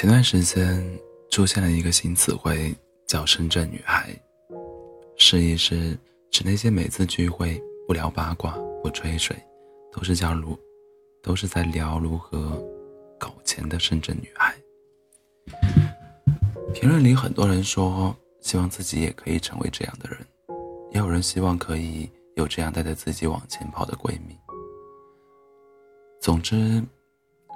[0.00, 0.82] 前段时间
[1.30, 2.74] 出现了一个新词汇，
[3.06, 4.08] 叫“深圳女孩”，
[5.18, 5.94] 示意是
[6.30, 9.36] 指那些每次聚会不聊八卦、不吹水，
[9.92, 10.58] 都是叫如，
[11.22, 12.58] 都是在聊如何
[13.18, 14.56] 搞钱的深圳女孩。
[16.72, 20.18] 评论里很多人说，希望自己也可以成为这样的人，
[20.92, 24.34] 也有人希望可以有这样带着自己往前跑的闺蜜。
[26.22, 26.82] 总之，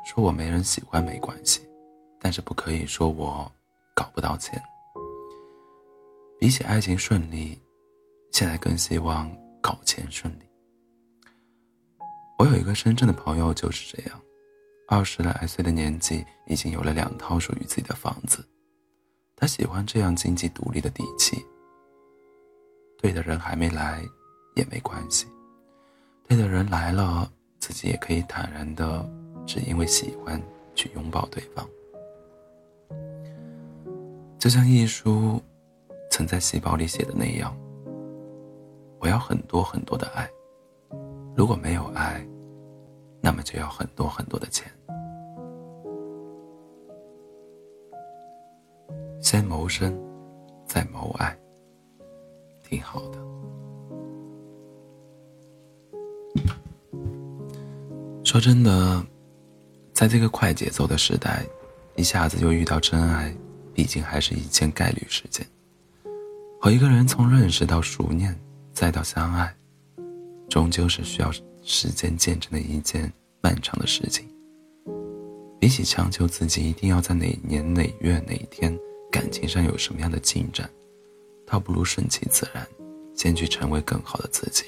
[0.04, 1.62] 说我没人喜欢没关系。
[2.24, 3.52] 但是不可以说我
[3.94, 4.58] 搞不到钱。
[6.40, 7.60] 比起爱情顺利，
[8.32, 10.44] 现在更希望搞钱顺利。
[12.38, 14.18] 我有一个深圳的朋友就是这样，
[14.88, 18.42] 二十来岁的年纪已经有了两套属于自己的房子。
[19.36, 21.44] 他喜欢这样经济独立的底气。
[23.02, 24.02] 对的人还没来
[24.56, 25.26] 也没关系，
[26.26, 29.06] 对的人来了，自己也可以坦然的
[29.44, 30.42] 只因为喜欢
[30.74, 31.68] 去拥抱对方。
[34.44, 35.40] 就像一书
[36.10, 37.56] 曾在细胞里写的那样，
[39.00, 40.28] 我要很多很多的爱。
[41.34, 42.22] 如果没有爱，
[43.22, 44.70] 那么就要很多很多的钱。
[49.18, 49.98] 先谋生，
[50.66, 51.34] 再谋爱，
[52.62, 53.18] 挺好的。
[58.22, 59.02] 说真的，
[59.94, 61.46] 在这个快节奏的时代，
[61.96, 63.34] 一下子就遇到真爱。
[63.74, 65.46] 毕竟还是一件概率事件。
[66.60, 68.34] 和一个人从认识到熟念，
[68.72, 69.54] 再到相爱，
[70.48, 71.30] 终究是需要
[71.62, 74.26] 时间见证的一件漫长的事情。
[75.60, 78.74] 比起强求自己一定要在哪年哪月哪一天
[79.10, 80.70] 感情上有什么样的进展，
[81.46, 82.66] 倒不如顺其自然，
[83.14, 84.64] 先去成为更好的自己。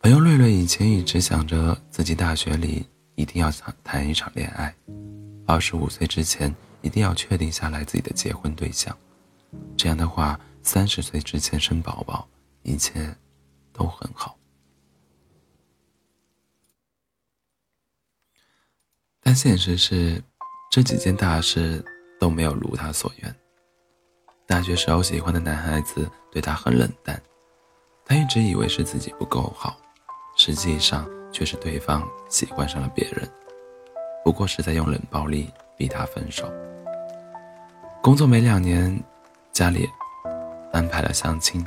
[0.00, 4.74] 朋友瑞瑞以前一直想着自己大学里一定要谈谈一场恋爱，
[5.46, 6.54] 二十五岁之前。
[6.82, 8.96] 一定要确定下来自己的结婚对象，
[9.76, 12.28] 这样的话，三十岁之前生宝宝，
[12.62, 13.16] 一切
[13.72, 14.36] 都很好。
[19.20, 20.22] 但现实是，
[20.70, 21.84] 这几件大事
[22.18, 23.34] 都没有如他所愿。
[24.46, 27.22] 大学时候喜欢的男孩子对他很冷淡，
[28.04, 29.78] 他一直以为是自己不够好，
[30.36, 33.26] 实际上却是对方喜欢上了别人，
[34.24, 36.50] 不过是在用冷暴力逼他分手。
[38.02, 39.02] 工作没两年，
[39.52, 39.88] 家里
[40.72, 41.64] 安排了相亲，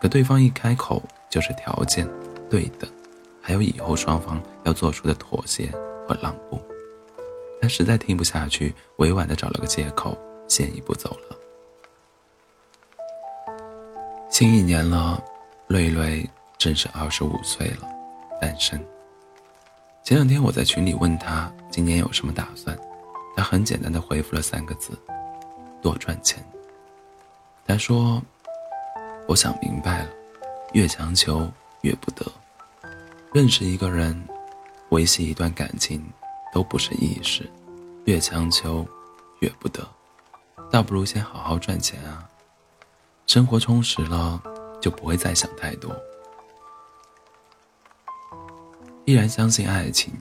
[0.00, 2.08] 可对方一开口就是条件、
[2.48, 2.90] 对等，
[3.42, 5.70] 还有以后双方要做出的妥协
[6.08, 6.60] 和让步。
[7.60, 11.36] 他实在听不下去，委婉的找了个借口，先一步走了。
[14.30, 15.22] 新一年了，
[15.66, 16.28] 瑞瑞
[16.58, 17.88] 正是二十五岁了，
[18.40, 18.78] 单身。
[20.02, 22.78] 前两天我在群里问他今年有什么打算，
[23.56, 24.92] 很简单的回复了三个字。
[25.80, 26.44] 多赚钱。
[27.66, 28.22] 他说
[29.26, 30.10] ：“我想明白了，
[30.74, 31.50] 越强求
[31.80, 32.30] 越不得。
[33.32, 34.28] 认识一个人，
[34.90, 36.04] 维系一段感情，
[36.52, 37.50] 都不是易事。
[38.04, 38.86] 越强求
[39.40, 39.82] 越不得，
[40.70, 42.28] 倒不如先好好赚钱啊。
[43.26, 44.38] 生活充实了，
[44.82, 45.96] 就不会再想太多。
[49.06, 50.12] 依然相信爱情，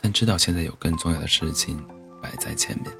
[0.00, 1.84] 但知道现在有更重要的事情
[2.20, 2.92] 摆在前面。”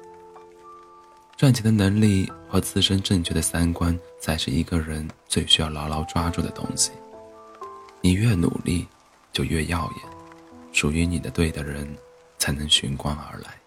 [1.37, 6.91] 赚钱的能力和自身正确的三观，才是一个人最需要牢牢抓住的东西。
[8.01, 8.85] 你越努力，
[9.31, 10.09] 就越耀眼，
[10.73, 11.87] 属于你的对的人，
[12.37, 13.57] 才能寻光而来。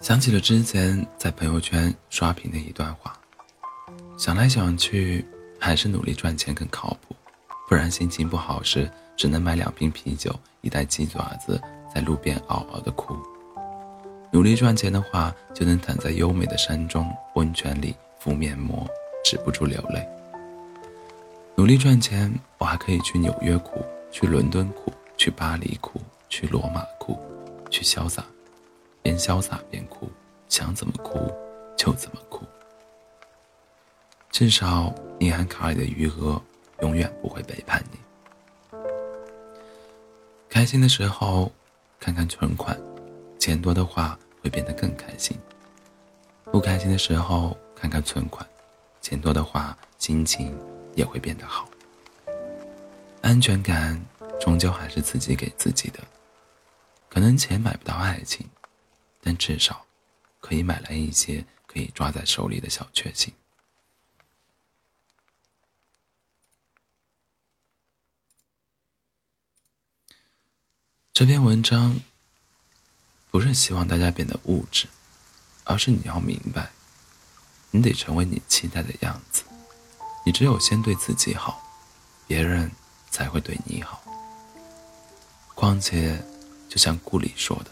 [0.00, 3.16] 想起了之前在朋友圈刷屏的一段话，
[4.18, 5.24] 想来想去，
[5.60, 7.14] 还是努力赚钱更靠谱，
[7.68, 11.60] 不然心情不好时，只能买两瓶啤酒，一袋鸡爪子，
[11.94, 13.16] 在路边嗷嗷的哭。
[14.30, 18.86] 努力赚钱的话，就能躺在优美的山庄温泉里敷面膜，
[19.24, 20.06] 止不住流泪。
[21.54, 26.00] 努力赚钱，我还可以去纽约哭，去伦敦哭，去巴黎哭，
[26.30, 27.18] 去罗马哭，
[27.68, 28.24] 去潇洒，
[29.02, 30.10] 边潇洒边哭，
[30.48, 31.30] 想怎么哭
[31.76, 32.42] 就怎么哭。
[34.30, 36.40] 至少银行卡里的余额
[36.80, 37.91] 永远不会背叛你。
[40.62, 41.50] 开心的时候，
[41.98, 42.80] 看看存款。
[43.36, 45.36] 钱多的话会变得更开心。
[46.52, 48.48] 不开心的时候看看存款，
[49.00, 50.56] 钱多的话心情
[50.94, 51.68] 也会变得好。
[53.22, 54.00] 安全感
[54.40, 55.98] 终究还是自己给自己的。
[57.08, 58.48] 可能钱买不到爱情，
[59.20, 59.84] 但至少
[60.38, 63.34] 可以买来一些可以抓在手里的小确幸。
[71.14, 72.00] 这篇文章
[73.30, 74.88] 不是希望大家变得物质，
[75.64, 76.70] 而是你要明白，
[77.70, 79.42] 你得成为你期待的样子。
[80.24, 81.62] 你只有先对自己好，
[82.26, 82.70] 别人
[83.10, 84.02] 才会对你好。
[85.54, 86.18] 况且，
[86.66, 87.70] 就像顾里说的，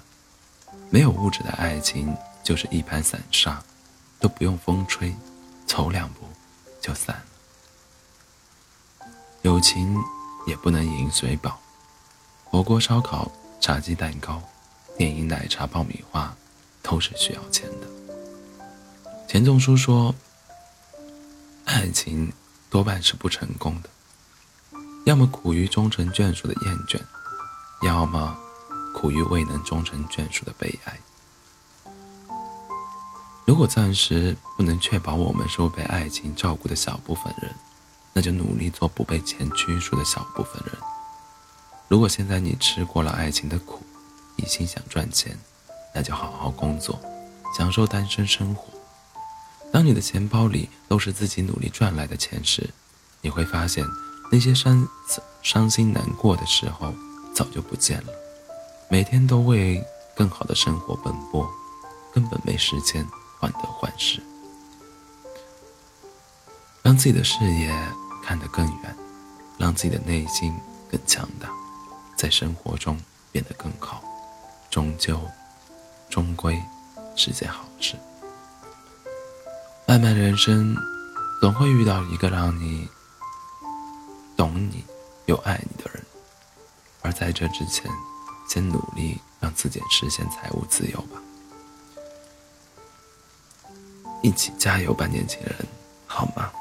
[0.90, 2.14] 没有物质的爱情
[2.44, 3.62] 就是一盘散沙，
[4.18, 5.16] 都不用风吹，
[5.66, 6.28] 走两步
[6.78, 9.08] 就散了。
[9.40, 9.96] 友情
[10.46, 11.59] 也不能饮水饱。
[12.50, 13.30] 火锅、烧烤、
[13.60, 14.42] 炸鸡、蛋糕、
[14.98, 16.34] 电影、奶茶、爆米花，
[16.82, 17.86] 都是需要钱的。
[19.28, 20.12] 钱钟书说
[21.64, 22.32] ：“爱情
[22.68, 23.88] 多半是不成功的，
[25.06, 27.00] 要么苦于终成眷属的厌倦，
[27.86, 28.36] 要么
[28.96, 30.98] 苦于未能终成眷属的悲哀。
[33.46, 37.54] 如果暂时不能确保我们是被爱情照顾的小部分人，
[38.12, 40.76] 那就努力做不被钱拘束的小部分人。”
[41.90, 43.80] 如果现在你吃过了爱情的苦，
[44.36, 45.36] 一心想赚钱，
[45.92, 46.96] 那就好好工作，
[47.58, 48.68] 享受单身生活。
[49.72, 52.70] 当你的钱包里都是自己努力赚来的钱时，
[53.20, 53.84] 你会发现
[54.30, 54.86] 那些伤
[55.42, 56.94] 伤心难过的时候
[57.34, 58.12] 早就不见了。
[58.88, 59.84] 每天都为
[60.14, 61.50] 更好的生活奔波，
[62.14, 63.04] 根本没时间
[63.40, 64.22] 患得患失。
[66.84, 67.76] 让自己的视野
[68.22, 68.96] 看得更远，
[69.58, 70.56] 让自己的内心
[70.88, 71.50] 更强大。
[72.20, 73.00] 在生活中
[73.32, 74.04] 变得更好，
[74.70, 75.18] 终究、
[76.10, 76.62] 终归
[77.16, 77.94] 是件好事。
[79.86, 80.76] 漫漫人生，
[81.40, 82.86] 总会遇到一个让你
[84.36, 84.84] 懂你
[85.24, 86.04] 又爱你的人，
[87.00, 87.90] 而在这之前，
[88.50, 91.22] 先努力让自己实现财务自由吧。
[94.22, 95.56] 一起加油吧，年轻人，
[96.06, 96.52] 好吗？